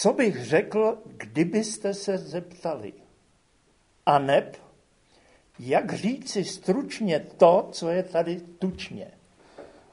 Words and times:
Co 0.00 0.12
bych 0.12 0.44
řekl, 0.44 0.98
kdybyste 1.04 1.94
se 1.94 2.18
zeptali? 2.18 2.92
A 4.06 4.18
neb, 4.18 4.56
jak 5.58 5.92
říci 5.92 6.44
stručně 6.44 7.26
to, 7.36 7.68
co 7.72 7.88
je 7.88 8.02
tady 8.02 8.40
tučně? 8.40 9.10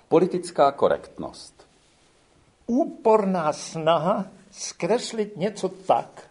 Politická 0.08 0.72
korektnost. 0.72 1.68
Úporná 2.68 3.54
snaha 3.54 4.26
zkreslit 4.52 5.38
něco 5.38 5.70
tak, 5.70 6.30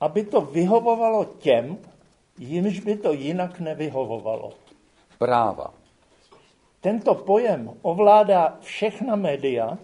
aby 0.00 0.24
to 0.24 0.40
vyhovovalo 0.40 1.24
těm, 1.24 1.78
jimž 2.38 2.80
by 2.80 2.96
to 2.96 3.12
jinak 3.12 3.60
nevyhovovalo. 3.60 4.52
Práva. 5.18 5.74
Tento 6.80 7.14
pojem 7.14 7.70
ovládá 7.82 8.58
všechna 8.60 9.16
média, 9.16 9.78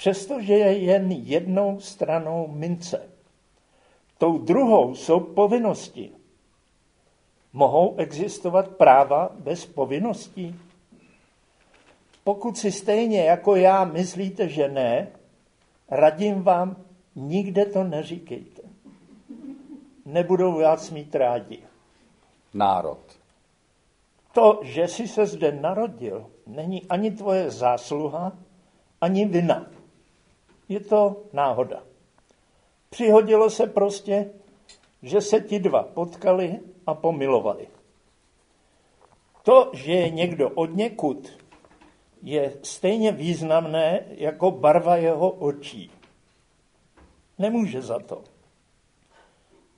přestože 0.00 0.52
je 0.52 0.78
jen 0.78 1.12
jednou 1.12 1.80
stranou 1.80 2.48
mince. 2.48 3.08
Tou 4.18 4.38
druhou 4.38 4.94
jsou 4.94 5.20
povinnosti. 5.20 6.10
Mohou 7.52 7.96
existovat 7.96 8.68
práva 8.68 9.30
bez 9.38 9.66
povinností? 9.66 10.60
Pokud 12.24 12.58
si 12.58 12.72
stejně 12.72 13.24
jako 13.24 13.56
já 13.56 13.84
myslíte, 13.84 14.48
že 14.48 14.68
ne, 14.68 15.08
radím 15.88 16.42
vám, 16.42 16.76
nikde 17.14 17.64
to 17.64 17.84
neříkejte. 17.84 18.62
Nebudou 20.06 20.60
vás 20.60 20.90
mít 20.90 21.14
rádi. 21.14 21.58
Národ. 22.54 23.00
To, 24.32 24.60
že 24.62 24.88
jsi 24.88 25.08
se 25.08 25.26
zde 25.26 25.52
narodil, 25.52 26.26
není 26.46 26.86
ani 26.88 27.10
tvoje 27.10 27.50
zásluha, 27.50 28.32
ani 29.00 29.26
vina. 29.26 29.79
Je 30.70 30.80
to 30.80 31.22
náhoda. 31.32 31.82
Přihodilo 32.90 33.50
se 33.50 33.66
prostě, 33.66 34.30
že 35.02 35.20
se 35.20 35.40
ti 35.40 35.58
dva 35.58 35.82
potkali 35.82 36.60
a 36.86 36.94
pomilovali. 36.94 37.68
To, 39.42 39.70
že 39.74 39.92
je 39.92 40.10
někdo 40.10 40.50
od 40.50 40.76
někud, 40.76 41.28
je 42.22 42.52
stejně 42.62 43.12
významné 43.12 44.04
jako 44.10 44.50
barva 44.50 44.96
jeho 44.96 45.30
očí. 45.30 45.90
Nemůže 47.38 47.82
za 47.82 47.98
to. 47.98 48.22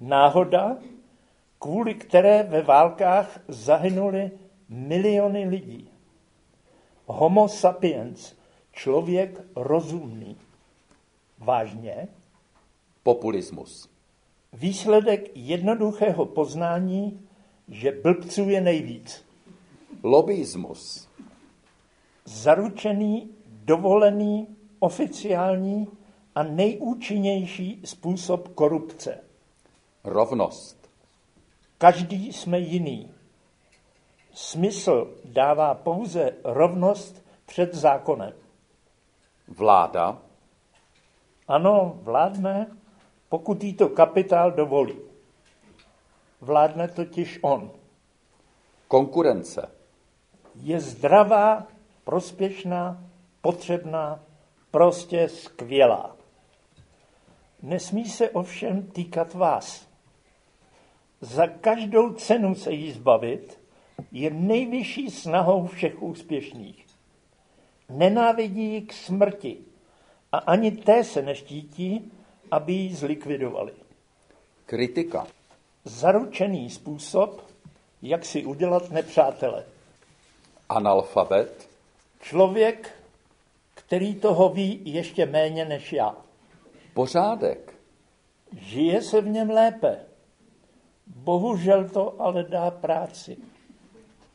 Náhoda, 0.00 0.76
kvůli 1.58 1.94
které 1.94 2.42
ve 2.42 2.62
válkách 2.62 3.40
zahynuli 3.48 4.30
miliony 4.68 5.48
lidí. 5.48 5.90
Homo 7.06 7.48
sapiens, 7.48 8.34
člověk 8.72 9.40
rozumný. 9.56 10.36
Vážně? 11.42 12.08
Populismus. 13.02 13.88
Výsledek 14.52 15.30
jednoduchého 15.34 16.26
poznání, 16.26 17.28
že 17.68 17.92
blbců 17.92 18.48
je 18.48 18.60
nejvíc. 18.60 19.24
Lobbyismus. 20.02 21.08
Zaručený, 22.24 23.30
dovolený, 23.46 24.56
oficiální 24.78 25.88
a 26.34 26.42
nejúčinnější 26.42 27.80
způsob 27.84 28.48
korupce. 28.48 29.24
Rovnost. 30.04 30.90
Každý 31.78 32.32
jsme 32.32 32.58
jiný. 32.58 33.10
Smysl 34.34 35.14
dává 35.24 35.74
pouze 35.74 36.32
rovnost 36.44 37.24
před 37.46 37.74
zákonem. 37.74 38.32
Vláda. 39.48 40.22
Ano, 41.48 41.98
vládne, 42.02 42.76
pokud 43.28 43.64
jí 43.64 43.74
to 43.74 43.88
kapitál 43.88 44.50
dovolí. 44.50 44.96
Vládne 46.40 46.88
totiž 46.88 47.38
on. 47.42 47.70
Konkurence. 48.88 49.70
Je 50.54 50.80
zdravá, 50.80 51.66
prospěšná, 52.04 53.04
potřebná, 53.40 54.24
prostě 54.70 55.28
skvělá. 55.28 56.16
Nesmí 57.62 58.04
se 58.04 58.30
ovšem 58.30 58.86
týkat 58.86 59.34
vás. 59.34 59.88
Za 61.20 61.46
každou 61.46 62.12
cenu 62.12 62.54
se 62.54 62.72
jí 62.72 62.92
zbavit 62.92 63.60
je 64.12 64.30
nejvyšší 64.30 65.10
snahou 65.10 65.66
všech 65.66 66.02
úspěšných. 66.02 66.86
Nenávidí 67.88 68.72
ji 68.72 68.80
k 68.80 68.92
smrti 68.92 69.58
a 70.32 70.38
ani 70.38 70.70
té 70.70 71.04
se 71.04 71.22
neštítí, 71.22 72.12
aby 72.50 72.72
ji 72.72 72.94
zlikvidovali. 72.94 73.72
Kritika. 74.66 75.26
Zaručený 75.84 76.70
způsob, 76.70 77.42
jak 78.02 78.24
si 78.24 78.44
udělat 78.44 78.90
nepřátele. 78.90 79.64
Analfabet. 80.68 81.68
Člověk, 82.20 82.94
který 83.74 84.14
toho 84.14 84.48
ví 84.48 84.80
ještě 84.84 85.26
méně 85.26 85.64
než 85.64 85.92
já. 85.92 86.16
Pořádek. 86.94 87.74
Žije 88.60 89.02
se 89.02 89.20
v 89.20 89.28
něm 89.28 89.50
lépe. 89.50 89.98
Bohužel 91.06 91.88
to 91.88 92.22
ale 92.22 92.42
dá 92.42 92.70
práci. 92.70 93.36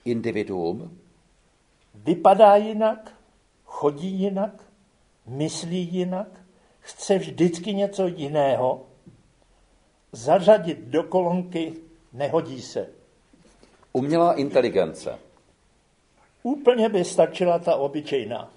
Individuum. 0.06 0.98
Vypadá 1.96 2.56
jinak, 2.56 3.14
chodí 3.66 4.08
jinak, 4.08 4.67
myslí 5.28 5.94
jinak, 5.94 6.28
chce 6.80 7.18
vždycky 7.18 7.74
něco 7.74 8.08
jiného. 8.08 8.86
Zařadit 10.12 10.80
do 10.80 11.04
kolonky 11.04 11.74
nehodí 12.14 12.62
se. 12.62 12.90
Umělá 13.94 14.34
inteligence. 14.34 15.20
Úplně 16.44 16.90
by 16.90 17.04
stačila 17.04 17.60
ta 17.60 17.76
obyčejná. 17.76 18.52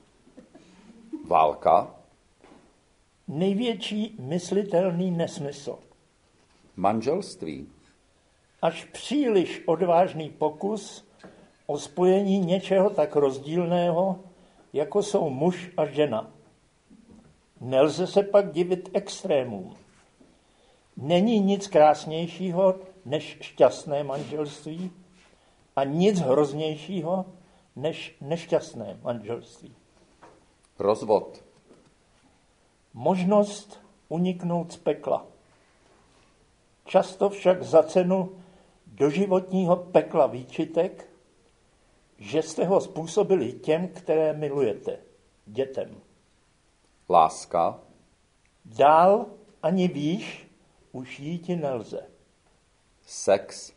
Válka. 1.26 1.94
Největší 3.28 4.16
myslitelný 4.18 5.10
nesmysl. 5.10 5.78
Manželství. 6.76 7.68
Až 8.62 8.84
příliš 8.84 9.62
odvážný 9.66 10.30
pokus 10.30 11.04
o 11.66 11.78
spojení 11.78 12.38
něčeho 12.38 12.90
tak 12.90 13.16
rozdílného, 13.16 14.18
jako 14.72 15.02
jsou 15.02 15.30
muž 15.30 15.70
a 15.76 15.86
žena. 15.86 16.30
Nelze 17.60 18.06
se 18.06 18.22
pak 18.22 18.52
divit 18.52 18.90
extrémům. 18.92 19.76
Není 20.96 21.40
nic 21.40 21.66
krásnějšího 21.66 22.74
než 23.04 23.38
šťastné 23.40 24.04
manželství 24.04 24.92
a 25.76 25.84
nic 25.84 26.20
hroznějšího 26.20 27.26
než 27.76 28.16
nešťastné 28.20 28.98
manželství. 29.02 29.74
Rozvod. 30.78 31.44
Možnost 32.94 33.80
uniknout 34.08 34.72
z 34.72 34.76
pekla. 34.76 35.26
Často 36.84 37.30
však 37.30 37.62
za 37.62 37.82
cenu 37.82 38.42
doživotního 38.86 39.76
pekla 39.76 40.26
výčitek, 40.26 41.10
že 42.18 42.42
jste 42.42 42.64
ho 42.64 42.80
způsobili 42.80 43.52
těm, 43.52 43.88
které 43.88 44.32
milujete, 44.32 44.98
dětem. 45.46 46.00
Láska. 47.10 47.80
Dál 48.64 49.26
ani 49.62 49.88
výš 49.88 50.50
už 50.92 51.20
jíti 51.20 51.56
nelze. 51.56 52.06
Sex. 53.06 53.72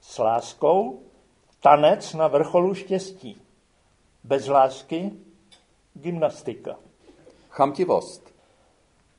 S 0.00 0.18
láskou 0.18 1.02
tanec 1.60 2.14
na 2.14 2.28
vrcholu 2.28 2.74
štěstí. 2.74 3.42
Bez 4.24 4.48
lásky 4.48 5.12
gymnastika. 5.94 6.76
Chamtivost. 7.50 8.34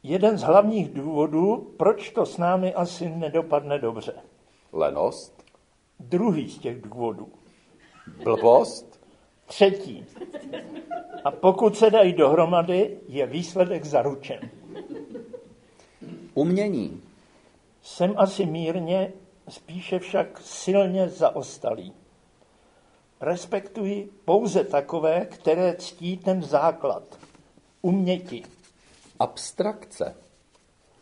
Jeden 0.03 0.37
z 0.37 0.41
hlavních 0.41 0.93
důvodů, 0.93 1.73
proč 1.77 2.09
to 2.09 2.25
s 2.25 2.37
námi 2.37 2.73
asi 2.73 3.09
nedopadne 3.09 3.79
dobře. 3.79 4.13
Lenost. 4.73 5.43
Druhý 5.99 6.49
z 6.49 6.57
těch 6.57 6.81
důvodů. 6.81 7.29
Blbost. 8.23 8.96
Třetí. 9.47 10.05
A 11.23 11.31
pokud 11.31 11.77
se 11.77 11.89
dají 11.89 12.13
dohromady, 12.13 12.97
je 13.07 13.25
výsledek 13.25 13.85
zaručen. 13.85 14.39
Umění. 16.33 17.01
Jsem 17.81 18.13
asi 18.17 18.45
mírně, 18.45 19.13
spíše 19.49 19.99
však 19.99 20.41
silně 20.41 21.09
zaostalý. 21.09 21.93
Respektuji 23.21 24.09
pouze 24.25 24.63
takové, 24.63 25.25
které 25.25 25.75
ctí 25.75 26.17
ten 26.17 26.43
základ. 26.43 27.03
Uměti. 27.81 28.43
Abstrakce. 29.19 30.15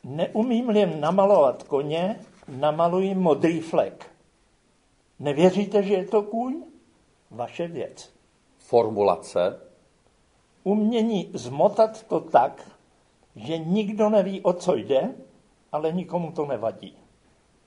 Neumím 0.03 0.69
jen 0.69 0.99
namalovat 0.99 1.63
koně, 1.63 2.19
namaluji 2.47 3.15
modrý 3.15 3.59
flek. 3.59 4.11
Nevěříte, 5.19 5.83
že 5.83 5.93
je 5.93 6.05
to 6.05 6.23
kůň? 6.23 6.63
Vaše 7.31 7.67
věc. 7.67 8.14
Formulace. 8.67 9.59
Umění 10.63 11.31
zmotat 11.33 12.03
to 12.03 12.19
tak, 12.19 12.71
že 13.35 13.57
nikdo 13.57 14.09
neví, 14.09 14.41
o 14.41 14.53
co 14.53 14.75
jde, 14.75 15.15
ale 15.71 15.91
nikomu 15.91 16.31
to 16.31 16.45
nevadí. 16.45 16.97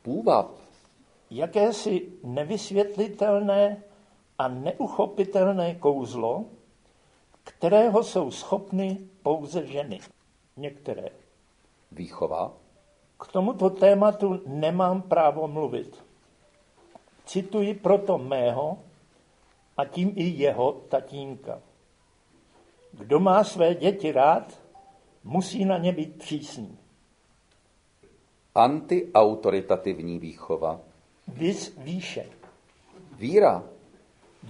Půvab. 0.02 0.50
Jakési 1.30 2.12
nevysvětlitelné 2.24 3.82
a 4.38 4.48
neuchopitelné 4.48 5.74
kouzlo, 5.74 6.44
kterého 7.44 8.02
jsou 8.02 8.30
schopny 8.30 8.98
pouze 9.22 9.66
ženy. 9.66 10.00
Některé. 10.56 11.08
Výchova. 11.92 12.52
K 13.20 13.32
tomuto 13.32 13.70
tématu 13.70 14.42
nemám 14.46 15.02
právo 15.02 15.48
mluvit. 15.48 16.04
Cituji 17.26 17.74
proto 17.74 18.18
mého 18.18 18.78
a 19.78 19.84
tím 19.84 20.12
i 20.16 20.24
jeho 20.24 20.72
tatínka. 20.72 21.62
Kdo 22.92 23.20
má 23.20 23.44
své 23.44 23.74
děti 23.74 24.12
rád, 24.12 24.62
musí 25.24 25.64
na 25.64 25.78
ně 25.78 25.92
být 25.92 26.18
přísný. 26.18 26.78
Antiautoritativní 28.54 30.18
výchova. 30.18 30.80
Vys 31.28 31.76
výše. 31.76 32.26
Víra. 33.16 33.64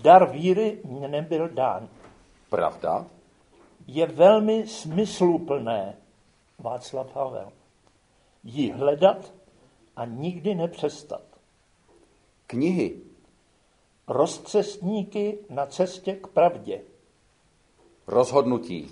Dar 0.02 0.30
víry 0.30 0.78
mně 0.84 1.08
nebyl 1.08 1.48
dán. 1.48 1.88
Pravda. 2.50 3.06
Je 3.86 4.06
velmi 4.06 4.66
smysluplné, 4.66 5.96
Václav 6.58 7.14
Havel, 7.14 7.52
ji 8.44 8.70
hledat 8.70 9.32
a 9.96 10.04
nikdy 10.04 10.54
nepřestat. 10.54 11.22
Knihy. 12.46 13.07
Rozcestníky 14.08 15.38
na 15.50 15.66
cestě 15.66 16.14
k 16.14 16.26
pravdě. 16.26 16.80
Rozhodnutí. 18.06 18.90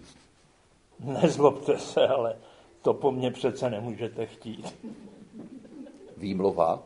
Nezlobte 1.01 1.79
se, 1.79 2.09
ale 2.09 2.37
to 2.83 2.95
po 2.95 3.13
mně 3.13 3.31
přece 3.31 3.71
nemůžete 3.71 4.27
chtít. 4.27 4.75
Výmluva. 6.17 6.83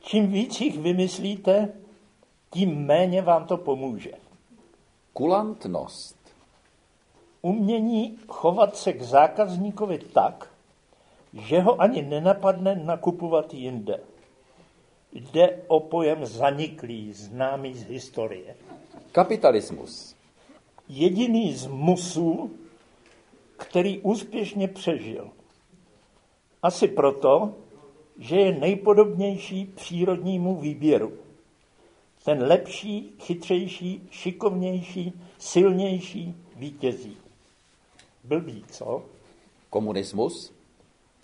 Čím 0.00 0.26
víc 0.32 0.60
jich 0.60 0.78
vymyslíte, 0.78 1.72
tím 2.50 2.86
méně 2.86 3.22
vám 3.22 3.46
to 3.46 3.56
pomůže. 3.56 4.12
Kulantnost. 5.12 6.16
Umění 7.42 8.18
chovat 8.28 8.76
se 8.76 8.92
k 8.92 9.02
zákazníkovi 9.02 9.98
tak, 9.98 10.50
že 11.32 11.60
ho 11.60 11.80
ani 11.80 12.02
nenapadne 12.02 12.74
nakupovat 12.74 13.54
jinde. 13.54 14.00
Jde 15.14 15.62
o 15.66 15.80
pojem 15.80 16.26
zaniklý, 16.26 17.12
známý 17.12 17.74
z 17.74 17.82
historie. 17.82 18.56
Kapitalismus. 19.12 20.16
Jediný 20.88 21.54
z 21.54 21.66
musů, 21.66 22.50
který 23.56 23.98
úspěšně 23.98 24.68
přežil. 24.68 25.30
Asi 26.62 26.88
proto, 26.88 27.54
že 28.18 28.36
je 28.36 28.58
nejpodobnější 28.58 29.64
přírodnímu 29.64 30.56
výběru. 30.56 31.12
Ten 32.24 32.42
lepší, 32.42 33.14
chytřejší, 33.20 34.08
šikovnější, 34.10 35.12
silnější 35.38 36.34
vítězí. 36.56 37.16
Blbý, 38.24 38.64
co? 38.70 39.02
Komunismus. 39.70 40.52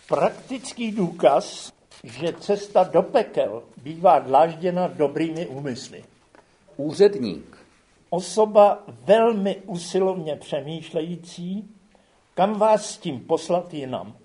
Praktický 0.07 0.91
důkaz, 0.91 1.73
že 2.03 2.33
cesta 2.33 2.83
do 2.83 3.03
pekel 3.03 3.63
bývá 3.83 4.19
dlážděna 4.19 4.87
dobrými 4.87 5.47
úmysly. 5.47 6.03
Úředník. 6.77 7.57
Osoba 8.09 8.83
velmi 8.87 9.55
usilovně 9.55 10.35
přemýšlející, 10.35 11.69
kam 12.33 12.59
vás 12.59 12.89
s 12.89 12.97
tím 12.97 13.19
poslat 13.19 13.73
jinam. 13.73 14.15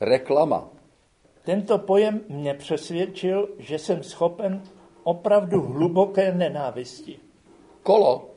Reklama. 0.00 0.68
Tento 1.44 1.78
pojem 1.78 2.20
mě 2.28 2.54
přesvědčil, 2.54 3.48
že 3.58 3.78
jsem 3.78 4.02
schopen 4.02 4.62
opravdu 5.02 5.60
hluboké 5.60 6.32
nenávisti. 6.32 7.18
Kolo. 7.82 8.30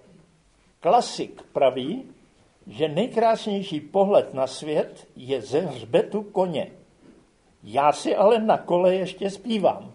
Klasik 0.80 1.42
praví, 1.54 2.04
že 2.68 2.88
nejkrásnější 2.88 3.82
pohled 3.82 4.34
na 4.34 4.48
svět 4.48 5.08
je 5.16 5.42
ze 5.42 5.60
hřbetu 5.60 6.24
koně. 6.24 6.72
Já 7.70 7.92
si 7.92 8.16
ale 8.16 8.40
na 8.40 8.58
kole 8.58 8.96
ještě 8.96 9.30
zpívám. 9.30 9.94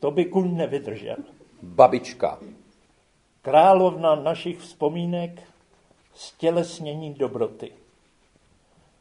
To 0.00 0.10
by 0.10 0.24
kuň 0.24 0.56
nevydržel. 0.56 1.16
Babička. 1.62 2.38
Královna 3.42 4.14
našich 4.14 4.58
vzpomínek, 4.58 5.42
stělesnění 6.14 7.14
dobroty. 7.14 7.72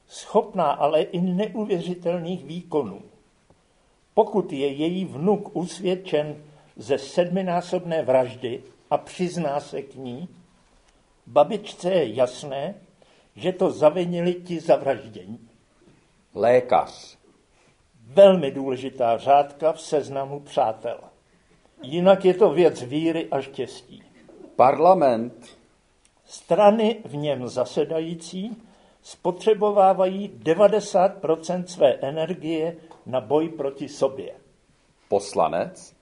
Schopná 0.08 0.72
ale 0.72 1.02
i 1.02 1.22
neuvěřitelných 1.22 2.46
výkonů. 2.46 3.02
Pokud 4.14 4.54
je 4.54 4.68
její 4.68 5.06
vnuk 5.06 5.56
usvědčen 5.56 6.44
ze 6.76 6.98
sedminásobné 6.98 8.02
vraždy 8.02 8.64
a 8.90 8.98
přizná 8.98 9.60
se 9.60 9.82
k 9.82 9.96
ní, 9.96 10.28
babičce 11.28 11.92
je 11.92 12.14
jasné, 12.14 12.76
že 13.36 13.52
to 13.52 13.72
zavinili 13.72 14.34
ti 14.34 14.60
zavraždění. 14.60 15.50
Lékař. 16.36 17.17
Velmi 18.14 18.52
důležitá 18.52 19.18
řádka 19.18 19.74
v 19.74 19.82
seznamu 19.82 20.40
přátel. 20.40 21.00
Jinak 21.84 22.26
je 22.26 22.34
to 22.34 22.50
věc 22.50 22.84
víry 22.84 23.28
a 23.32 23.42
štěstí. 23.42 24.04
Parlament. 24.56 25.58
Strany 26.26 27.02
v 27.06 27.16
něm 27.16 27.48
zasedající 27.48 28.64
spotřebovávají 29.02 30.32
90% 30.44 31.64
své 31.66 31.94
energie 31.94 32.78
na 33.06 33.22
boj 33.22 33.50
proti 33.50 33.90
sobě. 33.90 34.34
Poslanec. 35.10 35.94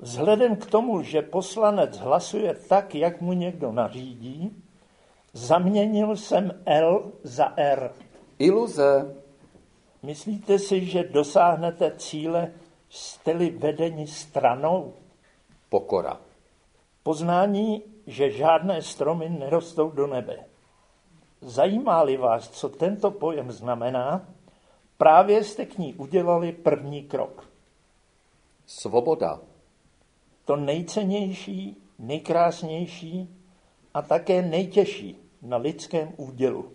Vzhledem 0.00 0.56
k 0.56 0.66
tomu, 0.66 1.02
že 1.02 1.22
poslanec 1.22 1.98
hlasuje 1.98 2.54
tak, 2.68 2.94
jak 2.94 3.20
mu 3.20 3.32
někdo 3.32 3.72
nařídí, 3.72 4.62
zaměnil 5.32 6.16
jsem 6.16 6.62
L 6.66 7.12
za 7.22 7.52
R. 7.56 7.92
Iluze. 8.38 9.19
Myslíte 10.02 10.58
si, 10.58 10.86
že 10.86 11.04
dosáhnete 11.04 11.92
cíle, 11.96 12.52
jste-li 12.90 13.50
vedeni 13.50 14.06
stranou? 14.06 14.94
Pokora. 15.68 16.20
Poznání, 17.02 17.82
že 18.06 18.30
žádné 18.30 18.82
stromy 18.82 19.28
nerostou 19.28 19.90
do 19.90 20.06
nebe. 20.06 20.44
Zajímá-li 21.40 22.16
vás, 22.16 22.48
co 22.48 22.68
tento 22.68 23.10
pojem 23.10 23.52
znamená, 23.52 24.28
právě 24.98 25.44
jste 25.44 25.66
k 25.66 25.78
ní 25.78 25.94
udělali 25.94 26.52
první 26.52 27.02
krok. 27.02 27.48
Svoboda. 28.66 29.40
To 30.44 30.56
nejcennější, 30.56 31.76
nejkrásnější 31.98 33.28
a 33.94 34.02
také 34.02 34.42
nejtěžší 34.42 35.16
na 35.42 35.56
lidském 35.56 36.12
údělu. 36.16 36.72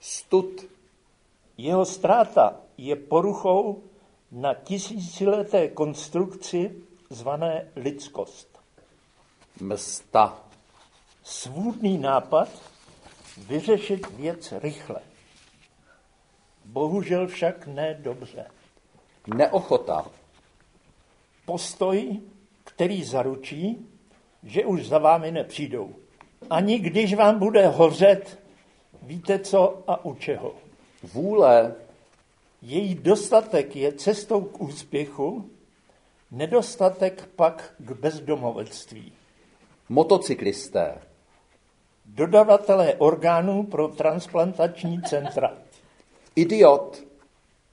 Stud. 0.00 0.73
Jeho 1.56 1.84
ztráta 1.84 2.60
je 2.78 2.96
poruchou 2.96 3.82
na 4.32 4.54
tisícileté 4.54 5.68
konstrukci 5.68 6.82
zvané 7.10 7.68
lidskost. 7.76 8.58
Msta. 9.60 10.40
Svůdný 11.22 11.98
nápad 11.98 12.48
vyřešit 13.38 14.10
věc 14.10 14.52
rychle. 14.52 15.00
Bohužel 16.64 17.26
však 17.26 17.66
ne 17.66 17.94
dobře. 17.94 18.46
Neochota. 19.34 20.06
Postoj, 21.44 22.20
který 22.64 23.04
zaručí, 23.04 23.86
že 24.42 24.64
už 24.64 24.86
za 24.86 24.98
vámi 24.98 25.30
nepřijdou. 25.32 25.94
Ani 26.50 26.78
když 26.78 27.14
vám 27.14 27.38
bude 27.38 27.68
hořet, 27.68 28.38
víte 29.02 29.38
co 29.38 29.82
a 29.86 30.04
u 30.04 30.14
čeho. 30.14 30.63
Vůle. 31.12 31.74
Její 32.62 32.94
dostatek 32.94 33.76
je 33.76 33.92
cestou 33.92 34.40
k 34.40 34.60
úspěchu, 34.60 35.50
nedostatek 36.30 37.28
pak 37.36 37.74
k 37.78 37.92
bezdomovectví. 37.92 39.12
Motocyklisté. 39.88 40.98
Dodavatelé 42.06 42.94
orgánů 42.94 43.62
pro 43.62 43.88
transplantační 43.88 45.02
centra. 45.02 45.56
Idiot. 46.36 47.04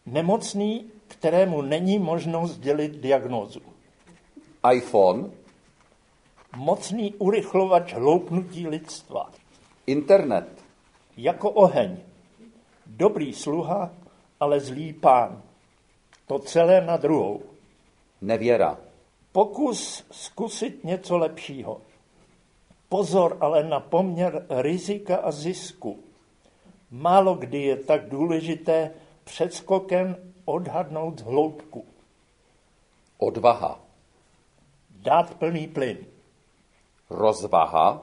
Nemocný, 0.06 0.92
kterému 1.08 1.62
není 1.62 2.00
možno 2.00 2.48
sdělit 2.48 2.92
diagnózu. 2.92 3.62
iPhone. 4.74 5.30
Mocný 6.56 7.14
urychlovač 7.14 7.94
hloupnutí 7.94 8.68
lidstva. 8.68 9.32
Internet. 9.88 10.48
Jako 11.18 11.52
oheň. 11.52 11.98
Dobrý 12.95 13.33
sluha, 13.33 13.91
ale 14.39 14.60
zlý 14.60 14.93
pán. 14.93 15.41
To 16.27 16.39
celé 16.39 16.81
na 16.81 16.98
druhou. 16.98 17.41
Nevěra. 18.21 18.77
Pokus 19.31 20.03
zkusit 20.12 20.83
něco 20.83 21.17
lepšího. 21.17 21.81
Pozor 22.89 23.38
ale 23.39 23.63
na 23.63 23.79
poměr 23.79 24.45
rizika 24.50 25.17
a 25.17 25.31
zisku. 25.31 26.03
Málo 26.91 27.36
kdy 27.36 27.62
je 27.62 27.75
tak 27.75 28.10
důležité 28.10 28.91
před 29.24 29.53
skokem 29.53 30.15
odhadnout 30.45 31.21
hloubku. 31.21 31.86
Odvaha. 33.17 33.79
Dát 34.89 35.33
plný 35.33 35.67
plyn. 35.67 35.98
Rozvaha. 37.10 38.01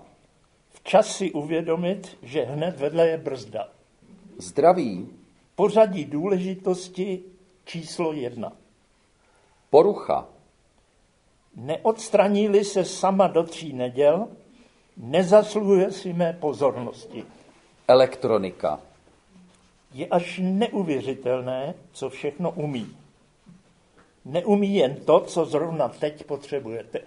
Včas 0.70 1.16
si 1.16 1.32
uvědomit, 1.32 2.18
že 2.22 2.42
hned 2.42 2.80
vedle 2.80 3.08
je 3.08 3.18
brzda. 3.18 3.77
Zdraví. 4.38 5.08
Pořadí 5.54 6.04
důležitosti 6.04 7.22
číslo 7.64 8.12
jedna. 8.12 8.52
Porucha. 9.70 10.26
Neodstraní-li 11.56 12.64
se 12.64 12.84
sama 12.84 13.26
do 13.26 13.42
tří 13.42 13.72
neděl, 13.72 14.28
nezasluhuje 14.96 15.92
si 15.92 16.12
mé 16.12 16.32
pozornosti. 16.32 17.24
Elektronika. 17.88 18.80
Je 19.92 20.06
až 20.06 20.40
neuvěřitelné, 20.42 21.74
co 21.92 22.10
všechno 22.10 22.50
umí. 22.50 22.96
Neumí 24.24 24.74
jen 24.74 24.96
to, 24.96 25.20
co 25.20 25.44
zrovna 25.44 25.88
teď 25.88 26.24
potřebujete. 26.24 27.00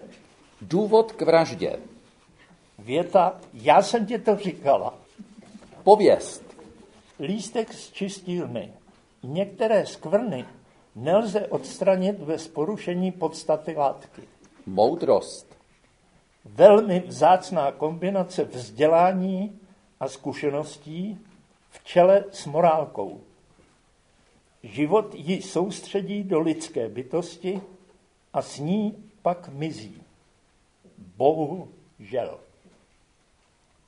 Důvod 0.60 1.12
k 1.12 1.22
vraždě. 1.22 1.78
Věta, 2.78 3.40
já 3.54 3.82
jsem 3.82 4.06
ti 4.06 4.18
to 4.18 4.36
říkala. 4.36 4.94
Pověst. 5.82 6.51
Lístek 7.20 7.74
z 7.74 7.92
čistírny. 7.92 8.72
Některé 9.22 9.86
skvrny 9.86 10.44
nelze 10.94 11.46
odstranit 11.46 12.16
bez 12.16 12.48
porušení 12.48 13.12
podstaty 13.12 13.74
látky. 13.76 14.22
Moudrost. 14.66 15.56
Velmi 16.44 17.00
vzácná 17.00 17.72
kombinace 17.72 18.44
vzdělání 18.44 19.60
a 20.00 20.08
zkušeností 20.08 21.18
v 21.70 21.84
čele 21.84 22.24
s 22.32 22.46
morálkou. 22.46 23.20
Život 24.62 25.14
ji 25.14 25.42
soustředí 25.42 26.22
do 26.22 26.40
lidské 26.40 26.88
bytosti 26.88 27.62
a 28.32 28.42
s 28.42 28.58
ní 28.58 29.10
pak 29.22 29.48
mizí. 29.48 30.02
Bohu 31.16 31.68
žel. 31.98 32.40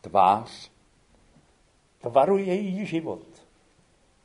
Tvář. 0.01 0.74
Tvaruje 2.05 2.55
jí 2.55 2.87
život. 2.87 3.23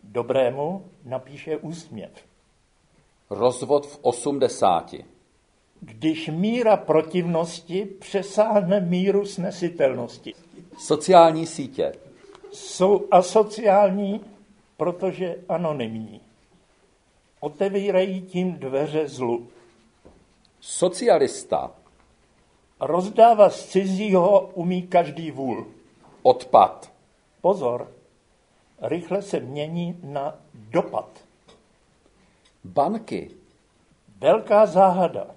Dobrému 0.03 0.85
napíše 1.05 1.57
úsměv. 1.57 2.11
Rozvod 3.29 3.87
v 3.87 3.99
osmdesáti. 4.01 5.05
Když 5.81 6.27
míra 6.27 6.77
protivnosti 6.77 7.85
přesáhne 7.85 8.79
míru 8.79 9.25
snesitelnosti. 9.25 10.33
Sociální 10.77 11.45
sítě. 11.45 11.93
Jsou 12.51 13.05
asociální, 13.11 14.21
protože 14.77 15.35
anonymní. 15.49 16.21
Otevírají 17.39 18.21
tím 18.21 18.53
dveře 18.53 19.07
zlu. 19.07 19.47
Socialista. 20.59 21.71
Rozdávat 22.79 23.53
z 23.53 23.65
cizího 23.65 24.49
umí 24.53 24.81
každý 24.81 25.31
vůl. 25.31 25.67
Odpad. 26.21 26.98
Pozor, 27.41 27.91
rychle 28.81 29.21
se 29.21 29.39
mění 29.39 29.99
na 30.03 30.39
dopad. 30.53 31.09
Banky. 32.63 33.31
Velká 34.17 34.65
záhada. 34.65 35.35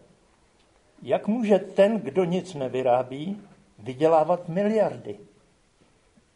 Jak 1.02 1.28
může 1.28 1.58
ten, 1.58 2.00
kdo 2.00 2.24
nic 2.24 2.54
nevyrábí, 2.54 3.42
vydělávat 3.78 4.48
miliardy? 4.48 5.18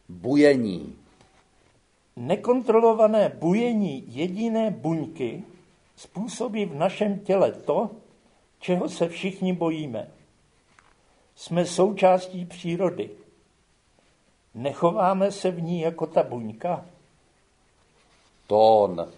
Bujení. 0.09 0.95
Nekontrolované 2.15 3.29
bujení 3.29 4.03
jediné 4.07 4.71
buňky 4.71 5.43
způsobí 5.95 6.65
v 6.65 6.75
našem 6.75 7.19
těle 7.19 7.51
to, 7.51 7.89
čeho 8.59 8.89
se 8.89 9.07
všichni 9.07 9.53
bojíme. 9.53 10.11
Jsme 11.35 11.65
součástí 11.65 12.45
přírody. 12.45 13.09
Nechováme 14.57 15.31
se 15.31 15.51
v 15.51 15.61
ní 15.61 15.81
jako 15.81 16.07
ta 16.07 16.23
buňka. 16.23 16.85
Tón. 18.47 19.11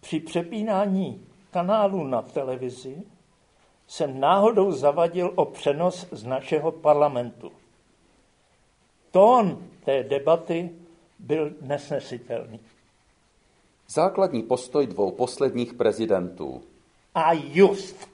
Při 0.00 0.20
přepínání 0.20 1.26
kanálu 1.50 2.04
na 2.04 2.22
televizi 2.22 3.02
jsem 3.86 4.20
náhodou 4.20 4.72
zavadil 4.72 5.32
o 5.34 5.44
přenos 5.44 6.06
z 6.10 6.24
našeho 6.24 6.72
parlamentu. 6.72 7.52
Tón 9.10 9.66
té 9.84 10.02
debaty 10.02 10.70
byl 11.18 11.52
nesnesitelný. 11.60 12.60
Základní 13.88 14.42
postoj 14.42 14.86
dvou 14.86 15.10
posledních 15.10 15.74
prezidentů. 15.74 16.62
A 17.14 17.32
just. 17.32 18.08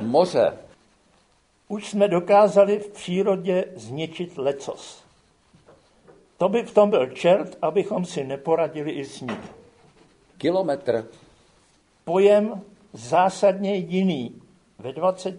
Moře. 0.00 0.58
Už 1.68 1.90
jsme 1.90 2.08
dokázali 2.08 2.78
v 2.78 2.88
přírodě 2.88 3.64
zničit 3.76 4.38
lecos. 4.38 5.05
To 6.38 6.48
by 6.48 6.62
v 6.62 6.74
tom 6.74 6.90
byl 6.90 7.06
čert, 7.06 7.58
abychom 7.62 8.04
si 8.04 8.24
neporadili 8.24 8.90
i 8.90 9.04
s 9.04 9.20
ním. 9.20 9.38
Kilometr. 10.38 11.08
Pojem 12.04 12.62
zásadně 12.92 13.74
jiný 13.74 14.42
ve 14.78 14.92
20, 14.92 15.34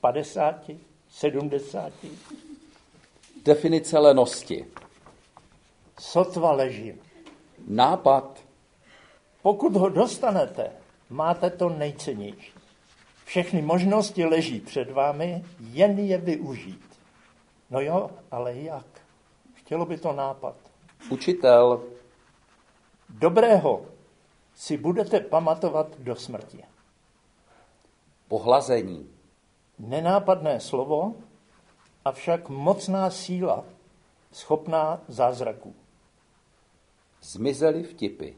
50, 0.00 0.70
70. 1.08 1.92
Definice 3.44 3.98
lenosti. 3.98 4.66
Sotva 6.00 6.52
ležím. 6.52 7.00
Nápad. 7.68 8.40
Pokud 9.42 9.76
ho 9.76 9.88
dostanete, 9.88 10.70
máte 11.10 11.50
to 11.50 11.68
nejcennější. 11.68 12.52
Všechny 13.24 13.62
možnosti 13.62 14.24
leží 14.24 14.60
před 14.60 14.90
vámi, 14.90 15.44
jen 15.60 15.98
je 15.98 16.18
využít. 16.18 16.84
No 17.70 17.80
jo, 17.80 18.10
ale 18.30 18.56
jak? 18.56 18.97
Chtělo 19.68 19.86
by 19.86 19.96
to 19.98 20.12
nápad. 20.12 20.56
Učitel. 21.10 21.84
Dobrého 23.08 23.86
si 24.54 24.76
budete 24.76 25.20
pamatovat 25.20 25.98
do 25.98 26.16
smrti. 26.16 26.64
Pohlazení. 28.28 29.10
Nenápadné 29.78 30.60
slovo, 30.60 31.14
avšak 32.04 32.48
mocná 32.48 33.10
síla, 33.10 33.64
schopná 34.32 35.00
zázraků. 35.08 35.74
Zmizely 37.22 37.82
vtipy. 37.82 38.30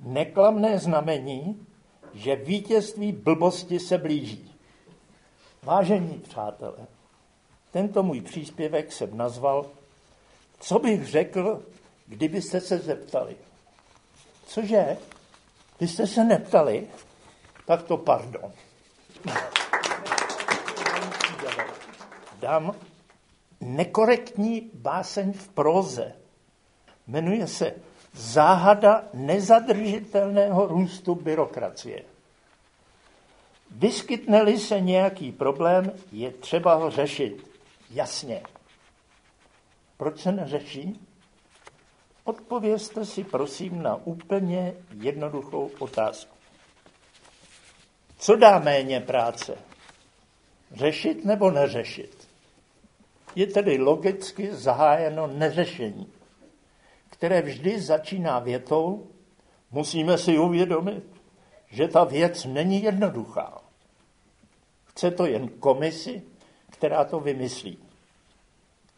Neklamné 0.00 0.78
znamení, 0.78 1.66
že 2.12 2.36
vítězství 2.36 3.12
blbosti 3.12 3.80
se 3.80 3.98
blíží. 3.98 4.54
Vážení 5.62 6.18
přátelé, 6.18 6.86
tento 7.70 8.02
můj 8.02 8.20
příspěvek 8.20 8.92
jsem 8.92 9.16
nazval 9.16 9.66
Co 10.60 10.78
bych 10.78 11.06
řekl, 11.06 11.62
kdybyste 12.06 12.60
se 12.60 12.78
zeptali? 12.78 13.36
Cože? 14.46 14.96
Vy 15.80 15.88
jste 15.88 16.06
se 16.06 16.24
neptali? 16.24 16.86
Tak 17.66 17.82
to 17.82 17.96
pardon. 17.96 18.52
Dám 22.40 22.74
nekorektní 23.60 24.70
báseň 24.74 25.32
v 25.32 25.48
próze. 25.48 26.12
Jmenuje 27.06 27.46
se 27.46 27.74
Záhada 28.16 29.04
nezadržitelného 29.14 30.66
růstu 30.66 31.14
byrokracie. 31.14 32.02
Vyskytne-li 33.70 34.58
se 34.58 34.80
nějaký 34.80 35.32
problém, 35.32 35.92
je 36.12 36.30
třeba 36.30 36.74
ho 36.74 36.90
řešit. 36.90 37.50
Jasně. 37.90 38.42
Proč 39.96 40.20
se 40.20 40.32
neřeší? 40.32 41.06
Odpovězte 42.24 43.04
si 43.04 43.24
prosím 43.24 43.82
na 43.82 43.96
úplně 43.96 44.74
jednoduchou 45.00 45.70
otázku. 45.78 46.36
Co 48.18 48.36
dá 48.36 48.58
méně 48.58 49.00
práce? 49.00 49.58
Řešit 50.72 51.24
nebo 51.24 51.50
neřešit? 51.50 52.28
Je 53.34 53.46
tedy 53.46 53.78
logicky 53.78 54.54
zahájeno 54.54 55.26
neřešení, 55.26 56.12
které 57.10 57.42
vždy 57.42 57.80
začíná 57.80 58.38
větou, 58.38 59.06
musíme 59.70 60.18
si 60.18 60.38
uvědomit, 60.38 61.04
že 61.70 61.88
ta 61.88 62.04
věc 62.04 62.44
není 62.44 62.82
jednoduchá. 62.82 63.60
Chce 64.84 65.10
to 65.10 65.26
jen 65.26 65.48
komisi, 65.48 66.22
která 66.70 67.04
to 67.04 67.20
vymyslí. 67.20 67.78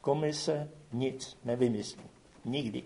Komise 0.01 0.71
nic 0.93 1.37
nevymyslí. 1.45 2.05
Nikdy. 2.45 2.83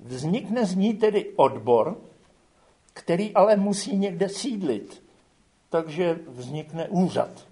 Vznikne 0.00 0.66
z 0.66 0.74
ní 0.74 0.94
tedy 0.94 1.32
odbor, 1.36 2.00
který 2.92 3.34
ale 3.34 3.56
musí 3.56 3.96
někde 3.96 4.28
sídlit. 4.28 5.02
Takže 5.68 6.18
vznikne 6.28 6.88
úřad. 6.88 7.48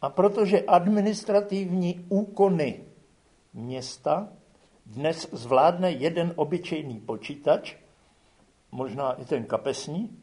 A 0.00 0.10
protože 0.10 0.62
administrativní 0.62 2.06
úkony 2.08 2.84
města 3.54 4.28
dnes 4.86 5.28
zvládne 5.32 5.90
jeden 5.90 6.32
obyčejný 6.36 7.00
počítač, 7.00 7.76
možná 8.72 9.12
i 9.12 9.24
ten 9.24 9.44
kapesní, 9.44 10.18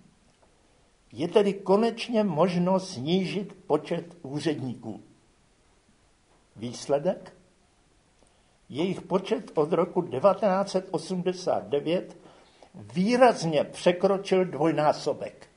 je 1.12 1.28
tedy 1.28 1.54
konečně 1.54 2.24
možno 2.24 2.80
snížit 2.80 3.54
počet 3.68 4.18
úředníků. 4.22 5.04
Výsledek? 6.56 7.34
Jejich 8.70 9.02
počet 9.02 9.58
od 9.58 9.74
roku 9.74 10.02
1989 10.02 12.18
výrazně 12.76 13.64
překročil 13.64 14.46
dvojnásobek. 14.46 15.50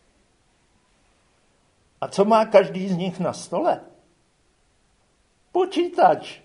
A 2.01 2.09
co 2.09 2.25
má 2.25 2.45
každý 2.45 2.89
z 2.89 2.97
nich 2.97 3.21
na 3.21 3.33
stole? 3.33 3.81
Počítač. 5.53 6.41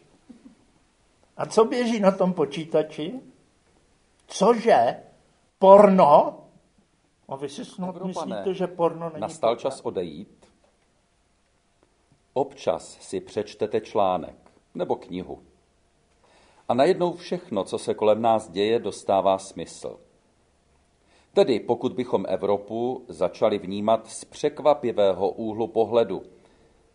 A 1.38 1.46
co 1.46 1.66
běží 1.66 2.00
na 2.00 2.12
tom 2.12 2.34
počítači? 2.34 3.20
Cože? 4.28 5.04
Porno? 5.60 6.38
A 7.28 7.36
vy 7.36 7.50
si 7.50 7.66
snad 7.66 7.96
Evropané, 7.96 8.08
myslíte, 8.08 8.54
že 8.54 8.68
porno 8.68 9.10
není 9.10 9.22
Nastal 9.22 9.50
porno? 9.50 9.62
čas 9.62 9.82
odejít. 9.82 10.46
Občas 12.34 12.98
si 13.02 13.20
přečtete 13.20 13.82
článek 13.82 14.41
nebo 14.76 14.96
knihu. 14.96 15.40
A 16.70 16.74
najednou 16.74 17.14
všechno, 17.14 17.64
co 17.64 17.78
se 17.78 17.94
kolem 17.94 18.22
nás 18.22 18.50
děje, 18.50 18.80
dostává 18.80 19.38
smysl. 19.38 20.00
Tedy 21.34 21.60
pokud 21.60 21.94
bychom 21.94 22.26
Evropu 22.28 23.06
začali 23.08 23.58
vnímat 23.58 24.08
z 24.08 24.26
překvapivého 24.26 25.30
úhlu 25.30 25.68
pohledu, 25.68 26.24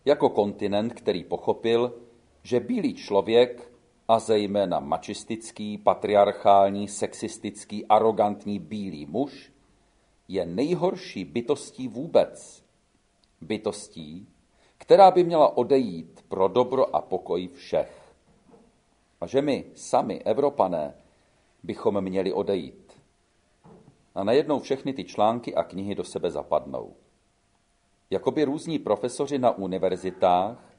jako 0.05 0.29
kontinent, 0.29 0.93
který 0.93 1.23
pochopil, 1.23 1.93
že 2.43 2.59
bílý 2.59 2.93
člověk 2.93 3.71
a 4.07 4.19
zejména 4.19 4.79
mačistický, 4.79 5.77
patriarchální, 5.77 6.87
sexistický, 6.87 7.85
arrogantní 7.85 8.59
bílý 8.59 9.05
muž 9.05 9.51
je 10.27 10.45
nejhorší 10.45 11.25
bytostí 11.25 11.87
vůbec. 11.87 12.63
Bytostí, 13.41 14.27
která 14.87 15.11
by 15.11 15.23
měla 15.23 15.57
odejít 15.57 16.25
pro 16.27 16.47
dobro 16.47 16.95
a 16.95 17.01
pokoj 17.01 17.47
všech. 17.47 18.13
A 19.21 19.27
že 19.27 19.41
my, 19.41 19.65
sami, 19.75 20.21
Evropané, 20.23 20.93
bychom 21.63 22.01
měli 22.01 22.33
odejít. 22.33 22.93
A 24.15 24.23
najednou 24.23 24.59
všechny 24.59 24.93
ty 24.93 25.03
články 25.03 25.55
a 25.55 25.63
knihy 25.63 25.95
do 25.95 26.03
sebe 26.03 26.31
zapadnou. 26.31 26.95
Jakoby 28.09 28.43
různí 28.43 28.79
profesoři 28.79 29.39
na 29.39 29.57
univerzitách 29.57 30.73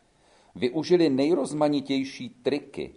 využili 0.54 1.10
nejrozmanitější 1.10 2.28
triky 2.28 2.94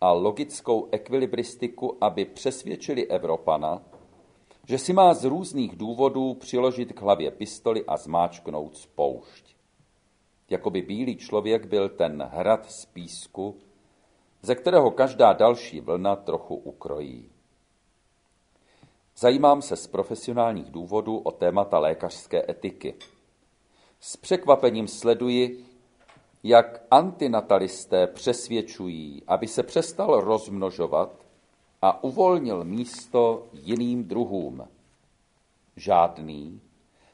a 0.00 0.12
logickou 0.12 0.88
ekvilibristiku, 0.92 1.96
aby 2.00 2.24
přesvědčili 2.24 3.06
Evropana, 3.06 3.82
že 4.68 4.78
si 4.78 4.92
má 4.92 5.14
z 5.14 5.24
různých 5.24 5.76
důvodů 5.76 6.34
přiložit 6.34 6.92
k 6.92 7.00
hlavě 7.00 7.30
pistoli 7.30 7.84
a 7.84 7.96
zmáčknout 7.96 8.76
spoušť. 8.76 9.55
Jakoby 10.50 10.82
bílý 10.82 11.16
člověk 11.16 11.66
byl 11.66 11.88
ten 11.88 12.22
hrad 12.22 12.70
z 12.70 12.86
písku, 12.86 13.56
ze 14.42 14.54
kterého 14.54 14.90
každá 14.90 15.32
další 15.32 15.80
vlna 15.80 16.16
trochu 16.16 16.54
ukrojí. 16.54 17.30
Zajímám 19.16 19.62
se 19.62 19.76
z 19.76 19.86
profesionálních 19.86 20.70
důvodů 20.70 21.18
o 21.18 21.30
témata 21.30 21.78
lékařské 21.78 22.50
etiky. 22.50 22.94
S 24.00 24.16
překvapením 24.16 24.88
sleduji, 24.88 25.64
jak 26.42 26.82
antinatalisté 26.90 28.06
přesvědčují, 28.06 29.22
aby 29.26 29.48
se 29.48 29.62
přestal 29.62 30.20
rozmnožovat 30.20 31.26
a 31.82 32.04
uvolnil 32.04 32.64
místo 32.64 33.46
jiným 33.52 34.04
druhům. 34.04 34.68
Žádný 35.76 36.60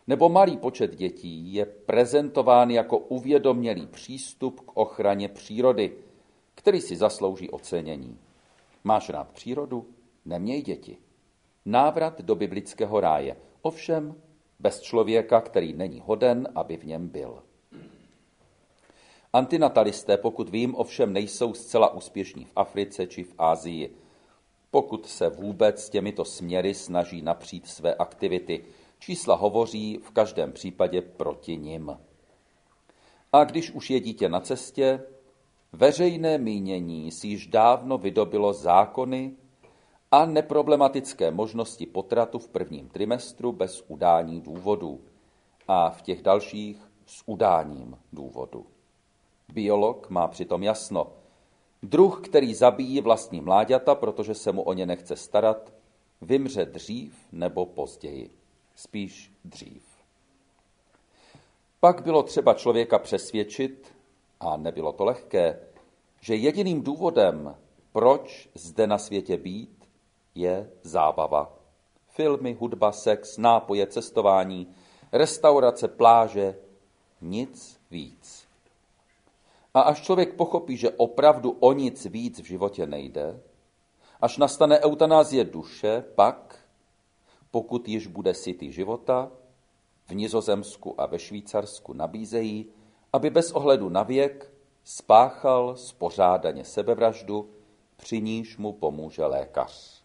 nebo 0.06 0.28
malý 0.28 0.56
počet 0.56 0.96
dětí 0.96 1.54
je 1.54 1.66
prezentován 1.66 2.70
jako 2.70 2.98
uvědomělý 2.98 3.86
přístup 3.86 4.60
k 4.60 4.76
ochraně 4.76 5.28
přírody, 5.28 5.92
který 6.54 6.80
si 6.80 6.96
zaslouží 6.96 7.50
ocenění. 7.50 8.18
Máš 8.84 9.08
rád 9.08 9.30
přírodu? 9.30 9.86
Neměj 10.24 10.62
děti. 10.62 10.96
Návrat 11.64 12.20
do 12.20 12.34
biblického 12.34 13.00
ráje, 13.00 13.36
ovšem 13.62 14.14
bez 14.58 14.80
člověka, 14.80 15.40
který 15.40 15.72
není 15.72 16.02
hoden, 16.04 16.48
aby 16.54 16.76
v 16.76 16.84
něm 16.84 17.08
byl. 17.08 17.42
Antinatalisté, 19.32 20.16
pokud 20.16 20.48
vím, 20.48 20.74
ovšem 20.74 21.12
nejsou 21.12 21.54
zcela 21.54 21.94
úspěšní 21.94 22.44
v 22.44 22.52
Africe 22.56 23.06
či 23.06 23.24
v 23.24 23.34
Ázii, 23.38 23.96
pokud 24.70 25.06
se 25.06 25.28
vůbec 25.28 25.90
těmito 25.90 26.24
směry 26.24 26.74
snaží 26.74 27.22
napřít 27.22 27.66
své 27.66 27.94
aktivity. 27.94 28.64
Čísla 29.02 29.34
hovoří 29.34 29.98
v 30.02 30.10
každém 30.10 30.52
případě 30.52 31.02
proti 31.02 31.56
nim. 31.56 31.98
A 33.32 33.44
když 33.44 33.70
už 33.70 33.90
je 33.90 34.00
dítě 34.00 34.28
na 34.28 34.40
cestě, 34.40 35.02
veřejné 35.72 36.38
mínění 36.38 37.10
si 37.10 37.26
již 37.26 37.46
dávno 37.46 37.98
vydobilo 37.98 38.52
zákony 38.52 39.32
a 40.10 40.26
neproblematické 40.26 41.30
možnosti 41.30 41.86
potratu 41.86 42.38
v 42.38 42.48
prvním 42.48 42.88
trimestru 42.88 43.52
bez 43.52 43.84
udání 43.88 44.40
důvodu 44.40 45.00
a 45.68 45.90
v 45.90 46.02
těch 46.02 46.22
dalších 46.22 46.90
s 47.06 47.22
udáním 47.26 47.98
důvodu. 48.12 48.66
Biolog 49.52 50.10
má 50.10 50.28
přitom 50.28 50.62
jasno. 50.62 51.12
Druh, 51.82 52.20
který 52.24 52.54
zabíjí 52.54 53.00
vlastní 53.00 53.40
mláďata, 53.40 53.94
protože 53.94 54.34
se 54.34 54.52
mu 54.52 54.62
o 54.62 54.72
ně 54.72 54.86
nechce 54.86 55.16
starat, 55.16 55.72
vymře 56.20 56.64
dřív 56.64 57.14
nebo 57.32 57.66
později. 57.66 58.41
Spíš 58.74 59.32
dřív. 59.44 59.82
Pak 61.80 62.02
bylo 62.02 62.22
třeba 62.22 62.54
člověka 62.54 62.98
přesvědčit, 62.98 63.94
a 64.40 64.56
nebylo 64.56 64.92
to 64.92 65.04
lehké, 65.04 65.60
že 66.20 66.34
jediným 66.34 66.82
důvodem, 66.82 67.56
proč 67.92 68.48
zde 68.54 68.86
na 68.86 68.98
světě 68.98 69.36
být, 69.36 69.88
je 70.34 70.70
zábava. 70.82 71.58
Filmy, 72.08 72.52
hudba, 72.52 72.92
sex, 72.92 73.38
nápoje, 73.38 73.86
cestování, 73.86 74.74
restaurace, 75.12 75.88
pláže, 75.88 76.58
nic 77.20 77.80
víc. 77.90 78.48
A 79.74 79.80
až 79.80 80.02
člověk 80.02 80.34
pochopí, 80.34 80.76
že 80.76 80.90
opravdu 80.90 81.50
o 81.60 81.72
nic 81.72 82.06
víc 82.06 82.40
v 82.40 82.44
životě 82.44 82.86
nejde, 82.86 83.40
až 84.20 84.38
nastane 84.38 84.80
eutanázie 84.80 85.44
duše, 85.44 86.04
pak, 86.14 86.61
pokud 87.52 87.88
již 87.88 88.06
bude 88.06 88.34
sytý 88.34 88.72
života, 88.72 89.30
v 90.06 90.14
Nizozemsku 90.14 91.00
a 91.00 91.06
ve 91.06 91.18
Švýcarsku 91.18 91.92
nabízejí, 91.92 92.66
aby 93.12 93.30
bez 93.30 93.52
ohledu 93.52 93.88
na 93.88 94.02
věk 94.02 94.52
spáchal 94.84 95.76
spořádaně 95.76 96.64
sebevraždu, 96.64 97.50
při 97.96 98.20
níž 98.20 98.56
mu 98.56 98.72
pomůže 98.72 99.24
lékař. 99.24 100.02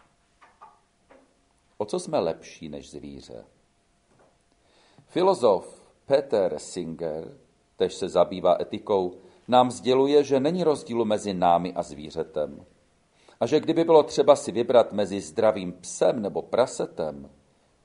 O 1.77 1.85
co 1.85 1.99
jsme 1.99 2.19
lepší 2.19 2.69
než 2.69 2.91
zvíře? 2.91 3.45
Filozof 5.05 5.91
Peter 6.05 6.59
Singer, 6.59 7.37
tež 7.75 7.93
se 7.93 8.09
zabývá 8.09 8.57
etikou, 8.61 9.13
nám 9.47 9.71
sděluje, 9.71 10.23
že 10.23 10.39
není 10.39 10.63
rozdílu 10.63 11.05
mezi 11.05 11.33
námi 11.33 11.73
a 11.73 11.83
zvířetem. 11.83 12.65
A 13.39 13.45
že 13.45 13.59
kdyby 13.59 13.83
bylo 13.83 14.03
třeba 14.03 14.35
si 14.35 14.51
vybrat 14.51 14.93
mezi 14.93 15.21
zdravým 15.21 15.73
psem 15.73 16.21
nebo 16.21 16.41
prasetem 16.41 17.29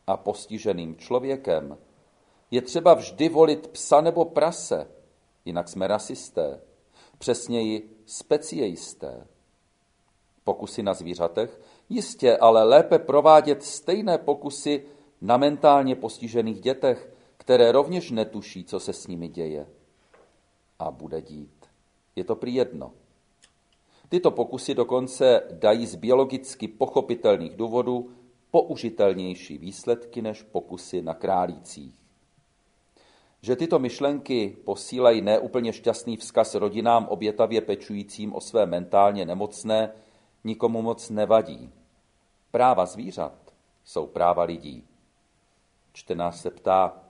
a 0.07 0.17
postiženým 0.17 0.97
člověkem, 0.97 1.79
je 2.51 2.63
třeba 2.63 2.95
vždy 2.95 3.29
volit 3.29 3.67
psa 3.67 4.01
nebo 4.01 4.25
prase, 4.25 4.91
jinak 5.45 5.69
jsme 5.69 5.87
rasisté, 5.87 6.61
přesněji 7.19 7.97
speciejisté. 8.07 9.27
Pokusy 10.45 10.83
na 10.83 10.95
zvířatech, 10.95 11.61
jistě, 11.89 12.37
ale 12.37 12.65
lépe 12.65 12.99
provádět 12.99 13.63
stejné 13.63 14.19
pokusy 14.19 14.85
na 15.21 15.37
mentálně 15.37 15.97
postižených 15.97 16.61
dětech, 16.61 17.13
které 17.37 17.73
rovněž 17.73 18.11
netuší, 18.11 18.65
co 18.65 18.81
se 18.81 18.93
s 18.93 19.07
nimi 19.07 19.29
děje 19.29 19.67
a 20.79 20.91
bude 20.91 21.23
dít. 21.23 21.67
Je 22.17 22.25
to 22.25 22.37
prý 22.37 22.55
jedno. 22.55 22.93
Tyto 24.09 24.31
pokusy 24.31 24.75
dokonce 24.75 25.43
dají 25.51 25.87
z 25.87 25.95
biologicky 25.95 26.69
pochopitelných 26.69 27.57
důvodů 27.57 28.11
použitelnější 28.53 29.59
výsledky 29.59 30.23
než 30.23 30.43
pokusy 30.43 31.03
na 31.03 31.15
králících. 31.15 31.95
Že 33.43 33.57
tyto 33.57 33.79
myšlenky 33.79 34.57
posílají 34.65 35.23
neúplně 35.23 35.73
šťastný 35.73 36.17
vzkaz 36.17 36.55
rodinám 36.55 37.09
obětavě 37.09 37.61
pečujícím 37.61 38.35
o 38.35 38.41
své 38.41 38.67
mentálně 38.67 39.25
nemocné, 39.25 39.93
nikomu 40.45 40.83
moc 40.83 41.11
nevadí. 41.11 41.73
Práva 42.51 42.87
zvířat 42.87 43.55
jsou 43.85 44.07
práva 44.07 44.43
lidí. 44.43 44.85
Čtenář 45.93 46.37
se 46.37 46.51
ptá, 46.51 47.03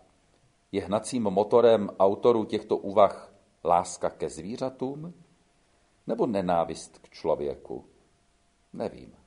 je 0.72 0.82
hnacím 0.82 1.22
motorem 1.22 1.90
autorů 1.98 2.44
těchto 2.44 2.76
úvah 2.76 3.34
láska 3.64 4.10
ke 4.10 4.30
zvířatům 4.30 5.14
nebo 6.06 6.26
nenávist 6.26 6.98
k 6.98 7.10
člověku? 7.10 7.84
Nevím. 8.72 9.21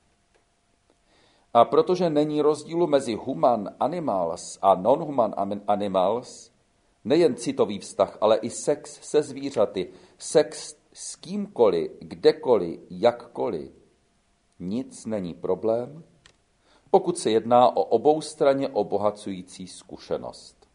A 1.55 1.65
protože 1.65 2.09
není 2.09 2.41
rozdílu 2.41 2.87
mezi 2.87 3.13
human 3.13 3.75
animals 3.79 4.59
a 4.61 4.75
non-human 4.75 5.33
animals, 5.67 6.51
nejen 7.03 7.35
citový 7.35 7.79
vztah, 7.79 8.17
ale 8.21 8.37
i 8.37 8.49
sex 8.49 8.99
se 9.01 9.23
zvířaty, 9.23 9.91
sex 10.17 10.75
s 10.93 11.15
kýmkoliv, 11.15 11.91
kdekoliv, 11.99 12.79
jakkoliv, 12.89 13.71
nic 14.59 15.05
není 15.05 15.33
problém, 15.33 16.03
pokud 16.91 17.17
se 17.17 17.31
jedná 17.31 17.77
o 17.77 17.83
oboustranně 17.83 18.69
obohacující 18.69 19.67
zkušenost. 19.67 20.67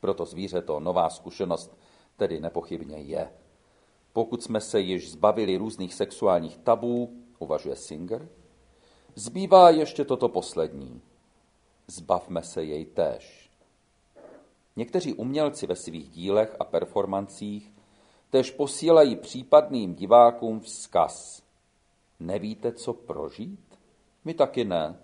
Proto 0.00 0.24
zvíře 0.24 0.62
to 0.62 0.80
nová 0.80 1.10
zkušenost 1.10 1.78
tedy 2.16 2.40
nepochybně 2.40 2.96
je. 2.96 3.32
Pokud 4.12 4.42
jsme 4.42 4.60
se 4.60 4.80
již 4.80 5.12
zbavili 5.12 5.56
různých 5.56 5.94
sexuálních 5.94 6.58
tabů, 6.58 7.22
uvažuje 7.38 7.76
Singer, 7.76 8.28
zbývá 9.14 9.70
ještě 9.70 10.04
toto 10.04 10.28
poslední. 10.28 11.02
Zbavme 11.86 12.42
se 12.42 12.64
jej 12.64 12.84
též. 12.84 13.50
Někteří 14.76 15.14
umělci 15.14 15.66
ve 15.66 15.76
svých 15.76 16.10
dílech 16.10 16.56
a 16.60 16.64
performancích 16.64 17.72
tež 18.30 18.50
posílají 18.50 19.16
případným 19.16 19.94
divákům 19.94 20.60
vzkaz. 20.60 21.42
Nevíte, 22.20 22.72
co 22.72 22.92
prožít? 22.92 23.78
My 24.24 24.34
taky 24.34 24.64
ne. 24.64 24.98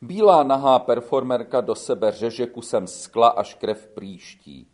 Bílá 0.00 0.42
nahá 0.42 0.78
performerka 0.78 1.60
do 1.60 1.74
sebe 1.74 2.12
řeže 2.12 2.46
kusem 2.46 2.86
skla 2.86 3.28
až 3.28 3.54
krev 3.54 3.88
příští. 3.88 4.66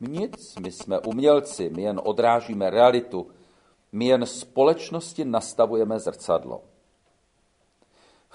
Nic, 0.00 0.56
my 0.60 0.72
jsme 0.72 1.00
umělci, 1.00 1.70
my 1.70 1.82
jen 1.82 2.00
odrážíme 2.04 2.70
realitu, 2.70 3.30
my 3.92 4.06
jen 4.06 4.26
společnosti 4.26 5.24
nastavujeme 5.24 6.00
zrcadlo. 6.00 6.62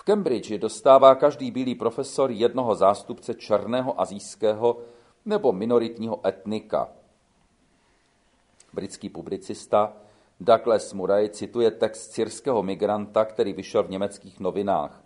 V 0.01 0.03
Cambridge 0.03 0.57
dostává 0.57 1.15
každý 1.15 1.51
bílý 1.51 1.75
profesor 1.75 2.31
jednoho 2.31 2.75
zástupce 2.75 3.33
černého 3.33 4.01
azijského 4.01 4.77
nebo 5.25 5.51
minoritního 5.51 6.27
etnika. 6.27 6.89
Britský 8.73 9.09
publicista 9.09 9.93
Douglas 10.39 10.93
Murray 10.93 11.29
cituje 11.29 11.71
text 11.71 12.11
syrského 12.11 12.63
migranta, 12.63 13.25
který 13.25 13.53
vyšel 13.53 13.83
v 13.83 13.89
německých 13.89 14.39
novinách. 14.39 15.03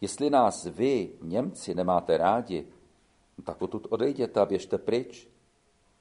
Jestli 0.00 0.30
nás 0.30 0.64
vy, 0.64 1.10
Němci, 1.22 1.74
nemáte 1.74 2.16
rádi, 2.16 2.66
tak 3.44 3.62
odtud 3.62 3.86
odejděte 3.90 4.40
a 4.40 4.46
běžte 4.46 4.78
pryč. 4.78 5.28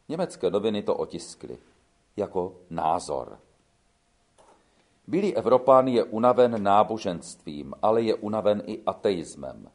Německé 0.10 0.50
noviny 0.50 0.84
to 0.84 0.96
otiskly 0.96 1.58
jako 2.18 2.56
názor. 2.70 3.40
Bílý 5.08 5.36
Evropán 5.36 5.88
je 5.88 6.04
unaven 6.04 6.64
náboženstvím, 6.64 7.74
ale 7.82 8.02
je 8.02 8.16
unaven 8.16 8.64
i 8.66 8.84
ateismem. 8.86 9.70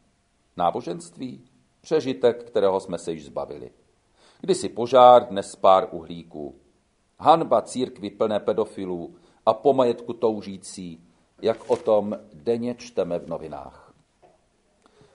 Náboženství? 0.57 1.45
Přežitek, 1.81 2.45
kterého 2.45 2.81
jsme 2.81 2.99
se 2.99 3.13
již 3.13 3.25
zbavili. 3.25 3.71
Kdysi 4.41 4.69
požár, 4.69 5.29
dnes 5.29 5.57
pár 5.57 5.89
uhlíků. 5.91 6.55
Hanba 7.19 7.63
církvy 7.63 8.11
plné 8.11 8.41
pedofilů 8.41 9.15
a 9.47 9.55
po 9.55 9.73
majetku 9.73 10.13
toužící, 10.13 11.05
jak 11.43 11.71
o 11.71 11.77
tom 11.77 12.17
denně 12.35 12.75
čteme 12.75 13.19
v 13.19 13.29
novinách. 13.29 13.95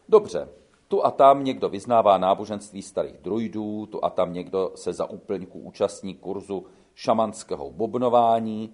Dobře, 0.09 0.49
tu 0.87 1.05
a 1.05 1.11
tam 1.11 1.43
někdo 1.43 1.69
vyznává 1.69 2.17
náboženství 2.17 2.81
starých 2.81 3.17
druidů, 3.17 3.85
tu 3.85 4.05
a 4.05 4.09
tam 4.09 4.33
někdo 4.33 4.71
se 4.75 4.93
za 4.93 5.05
úplňku 5.05 5.59
účastní 5.59 6.15
kurzu 6.15 6.65
šamanského 6.95 7.71
bobnování, 7.71 8.73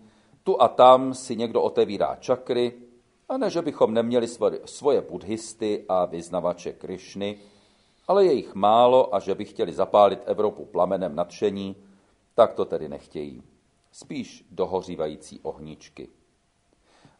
tu 0.49 0.61
a 0.61 0.67
tam 0.67 1.13
si 1.13 1.35
někdo 1.35 1.61
otevírá 1.61 2.15
čakry, 2.15 2.73
a 3.29 3.37
ne, 3.37 3.49
že 3.49 3.61
bychom 3.61 3.93
neměli 3.93 4.27
svoje 4.65 5.01
buddhisty 5.01 5.85
a 5.89 6.05
vyznavače 6.05 6.73
Krišny, 6.73 7.37
ale 8.07 8.25
je 8.25 8.33
jich 8.33 8.55
málo 8.55 9.15
a 9.15 9.19
že 9.19 9.35
by 9.35 9.45
chtěli 9.45 9.73
zapálit 9.73 10.19
Evropu 10.25 10.65
plamenem 10.65 11.15
nadšení, 11.15 11.75
tak 12.33 12.53
to 12.53 12.65
tedy 12.65 12.89
nechtějí. 12.89 13.43
Spíš 13.91 14.45
dohořívající 14.51 15.39
ohničky. 15.39 16.09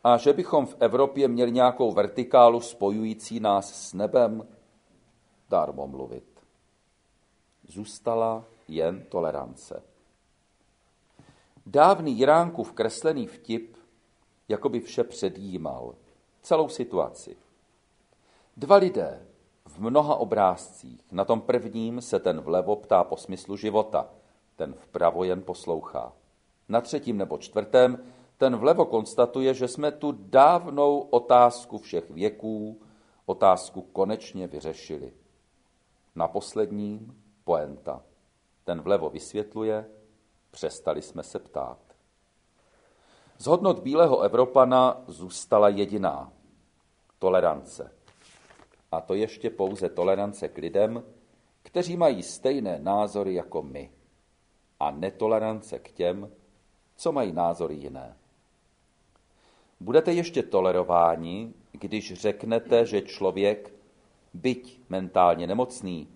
A 0.03 0.17
že 0.17 0.33
bychom 0.33 0.65
v 0.65 0.75
Evropě 0.79 1.27
měli 1.27 1.51
nějakou 1.51 1.91
vertikálu 1.91 2.61
spojující 2.61 3.39
nás 3.39 3.89
s 3.89 3.93
nebem, 3.93 4.47
dármo 5.49 5.87
mluvit. 5.87 6.39
Zůstala 7.67 8.45
jen 8.67 9.05
tolerance. 9.09 9.88
Dávný 11.71 12.17
Jiránkův 12.17 12.73
kreslený 12.73 13.27
vtip 13.27 13.77
jako 14.47 14.69
by 14.69 14.79
vše 14.79 15.03
předjímal, 15.03 15.95
celou 16.41 16.69
situaci. 16.69 17.37
Dva 18.57 18.75
lidé 18.75 19.27
v 19.65 19.79
mnoha 19.79 20.15
obrázcích, 20.15 21.11
na 21.11 21.25
tom 21.25 21.41
prvním 21.41 22.01
se 22.01 22.19
ten 22.19 22.41
vlevo 22.41 22.75
ptá 22.75 23.03
po 23.03 23.17
smyslu 23.17 23.57
života, 23.57 24.09
ten 24.55 24.73
vpravo 24.73 25.23
jen 25.23 25.41
poslouchá. 25.41 26.13
Na 26.69 26.81
třetím 26.81 27.17
nebo 27.17 27.37
čtvrtém 27.37 28.03
ten 28.37 28.55
vlevo 28.55 28.85
konstatuje, 28.85 29.53
že 29.53 29.67
jsme 29.67 29.91
tu 29.91 30.11
dávnou 30.11 30.99
otázku 30.99 31.77
všech 31.77 32.09
věků, 32.09 32.81
otázku 33.25 33.81
konečně 33.81 34.47
vyřešili. 34.47 35.13
Na 36.15 36.27
posledním 36.27 37.21
poenta. 37.43 38.03
Ten 38.63 38.81
vlevo 38.81 39.09
vysvětluje, 39.09 39.85
přestali 40.51 41.01
jsme 41.01 41.23
se 41.23 41.39
ptát. 41.39 41.77
Z 43.37 43.45
hodnot 43.45 43.79
bílého 43.79 44.21
Evropana 44.21 45.03
zůstala 45.07 45.69
jediná 45.69 46.31
tolerance. 47.19 47.91
A 48.91 49.01
to 49.01 49.13
ještě 49.13 49.49
pouze 49.49 49.89
tolerance 49.89 50.47
k 50.47 50.57
lidem, 50.57 51.03
kteří 51.63 51.97
mají 51.97 52.23
stejné 52.23 52.79
názory 52.79 53.33
jako 53.33 53.61
my. 53.61 53.91
A 54.79 54.91
netolerance 54.91 55.79
k 55.79 55.91
těm, 55.91 56.31
co 56.95 57.11
mají 57.11 57.31
názory 57.31 57.75
jiné. 57.75 58.17
Budete 59.79 60.13
ještě 60.13 60.43
tolerováni, 60.43 61.53
když 61.71 62.13
řeknete, 62.13 62.85
že 62.85 63.01
člověk, 63.01 63.73
byť 64.33 64.81
mentálně 64.89 65.47
nemocný, 65.47 66.07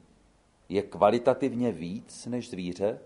je 0.69 0.81
kvalitativně 0.81 1.71
víc 1.71 2.25
než 2.25 2.49
zvíře? 2.49 2.99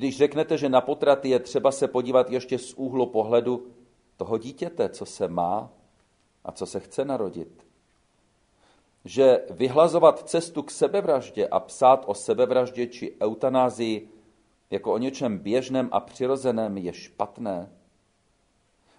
Když 0.00 0.16
řeknete, 0.16 0.58
že 0.58 0.68
na 0.68 0.80
potraty 0.80 1.28
je 1.28 1.38
třeba 1.38 1.72
se 1.72 1.88
podívat 1.88 2.30
ještě 2.30 2.58
z 2.58 2.74
úhlu 2.74 3.06
pohledu 3.06 3.66
toho 4.16 4.38
dítěte, 4.38 4.88
co 4.88 5.06
se 5.06 5.28
má 5.28 5.70
a 6.44 6.52
co 6.52 6.66
se 6.66 6.80
chce 6.80 7.04
narodit. 7.04 7.66
Že 9.04 9.40
vyhlazovat 9.50 10.28
cestu 10.28 10.62
k 10.62 10.70
sebevraždě 10.70 11.48
a 11.48 11.60
psát 11.60 12.04
o 12.06 12.14
sebevraždě 12.14 12.86
či 12.86 13.16
eutanázii 13.20 14.08
jako 14.70 14.92
o 14.92 14.98
něčem 14.98 15.38
běžném 15.38 15.88
a 15.92 16.00
přirozeném 16.00 16.78
je 16.78 16.92
špatné 16.92 17.70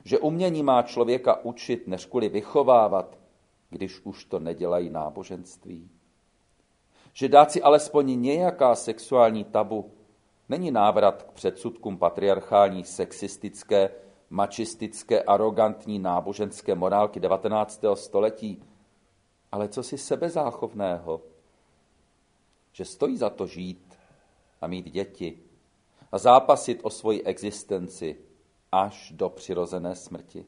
že 0.04 0.20
umění 0.20 0.64
má 0.64 0.82
člověka 0.82 1.46
učit, 1.46 1.88
než 1.88 2.06
kvůli 2.06 2.30
vychovávat, 2.30 3.18
když 3.70 4.00
už 4.04 4.26
to 4.26 4.40
nedělají 4.40 4.90
náboženství. 4.90 5.90
Že 7.14 7.30
dát 7.30 7.52
si 7.52 7.62
alespoň 7.62 8.22
nějaká 8.22 8.76
sexuální 8.76 9.44
tabu 9.44 9.92
není 10.52 10.72
návrat 10.72 11.24
k 11.24 11.32
předsudkům 11.32 11.98
patriarchální, 11.98 12.84
sexistické, 12.84 13.90
mačistické, 14.30 15.24
arrogantní 15.24 16.00
náboženské 16.00 16.76
morálky 16.76 17.20
19. 17.20 17.82
století, 17.94 18.64
ale 19.52 19.68
co 19.68 19.84
si 19.84 19.98
sebezáchovného, 19.98 21.22
že 22.72 22.86
stojí 22.86 23.18
za 23.18 23.30
to 23.30 23.48
žít 23.48 24.00
a 24.62 24.68
mít 24.68 24.92
děti 24.92 25.40
a 26.12 26.18
zápasit 26.18 26.80
o 26.84 26.90
svoji 26.90 27.24
existenci, 27.24 28.18
až 28.72 29.12
do 29.16 29.30
přirozené 29.30 29.96
smrti. 29.96 30.46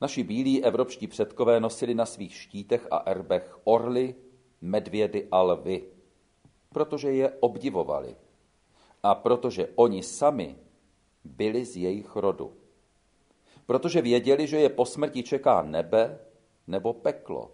Naši 0.00 0.22
bílí 0.22 0.64
evropští 0.64 1.06
předkové 1.06 1.60
nosili 1.60 1.94
na 1.94 2.06
svých 2.06 2.34
štítech 2.34 2.86
a 2.90 2.96
erbech 2.96 3.58
orly, 3.64 4.14
medvědy 4.60 5.28
a 5.30 5.42
lvy, 5.42 5.97
protože 6.72 7.12
je 7.12 7.30
obdivovali 7.40 8.16
a 9.02 9.14
protože 9.14 9.68
oni 9.74 10.02
sami 10.02 10.56
byli 11.24 11.64
z 11.64 11.76
jejich 11.76 12.16
rodu. 12.16 12.52
Protože 13.66 14.02
věděli, 14.02 14.46
že 14.46 14.58
je 14.58 14.68
po 14.68 14.86
smrti 14.86 15.22
čeká 15.22 15.62
nebe 15.62 16.18
nebo 16.66 16.92
peklo, 16.92 17.50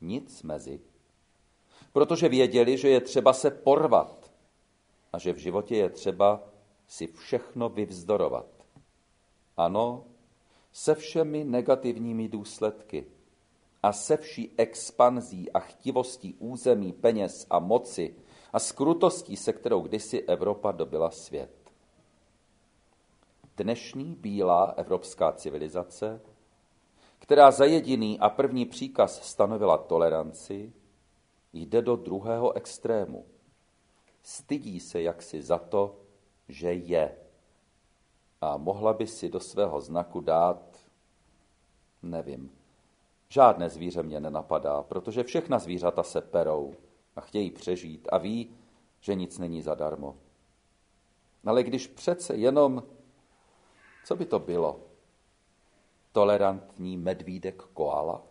nic 0.00 0.42
mezi. 0.42 0.80
Protože 1.92 2.28
věděli, 2.28 2.78
že 2.78 2.88
je 2.88 3.00
třeba 3.00 3.32
se 3.32 3.50
porvat 3.50 4.32
a 5.12 5.18
že 5.18 5.32
v 5.32 5.36
životě 5.36 5.76
je 5.76 5.90
třeba 5.90 6.42
si 6.86 7.06
všechno 7.06 7.68
vyvzdorovat. 7.68 8.46
Ano, 9.56 10.04
se 10.72 10.94
všemi 10.94 11.44
negativními 11.44 12.28
důsledky 12.28 13.06
a 13.82 13.92
se 13.92 14.16
vší 14.16 14.54
expanzí 14.56 15.52
a 15.52 15.58
chtivostí 15.58 16.34
území, 16.38 16.92
peněz 16.92 17.46
a 17.50 17.58
moci 17.58 18.14
a 18.54 18.58
skrutostí, 18.58 19.36
se 19.36 19.52
kterou 19.52 19.80
kdysi 19.80 20.22
Evropa 20.22 20.72
dobila 20.72 21.10
svět. 21.10 21.72
dnešní 23.56 24.14
bílá 24.14 24.64
evropská 24.64 25.32
civilizace, 25.32 26.20
která 27.18 27.50
za 27.50 27.64
jediný 27.64 28.20
a 28.20 28.28
první 28.28 28.66
příkaz 28.66 29.22
stanovila 29.22 29.78
toleranci, 29.78 30.72
jde 31.52 31.82
do 31.82 31.96
druhého 31.96 32.52
extrému. 32.52 33.26
Stydí 34.22 34.80
se 34.80 35.02
jaksi 35.02 35.42
za 35.42 35.58
to, 35.58 35.96
že 36.48 36.72
je. 36.72 37.16
A 38.40 38.56
mohla 38.56 38.92
by 38.92 39.06
si 39.06 39.28
do 39.28 39.40
svého 39.40 39.80
znaku 39.80 40.20
dát, 40.20 40.78
nevím, 42.02 42.50
žádné 43.28 43.68
zvíře 43.70 44.02
mě 44.02 44.20
nenapadá, 44.20 44.82
protože 44.82 45.24
všechna 45.24 45.58
zvířata 45.58 46.02
se 46.02 46.20
perou 46.20 46.74
a 47.16 47.20
chtějí 47.20 47.50
přežít 47.50 48.08
a 48.12 48.18
ví, 48.18 48.56
že 49.00 49.14
nic 49.14 49.38
není 49.38 49.62
zadarmo. 49.62 50.16
Ale 51.46 51.62
když 51.62 51.86
přece 51.86 52.34
jenom, 52.36 52.82
co 54.04 54.16
by 54.16 54.26
to 54.26 54.38
bylo? 54.38 54.80
Tolerantní 56.12 56.96
medvídek 56.96 57.62
koala? 57.62 58.22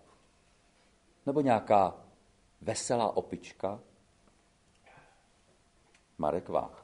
Nebo 1.26 1.41
nějaká 1.41 1.96
veselá 2.62 3.17
opička? 3.17 3.80
Marek 6.17 6.50
Vácha. 6.50 6.82